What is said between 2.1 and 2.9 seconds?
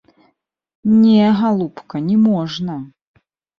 можна!